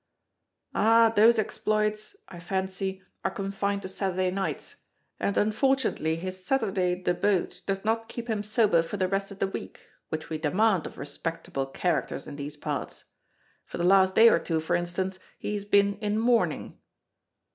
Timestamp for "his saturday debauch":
6.15-7.63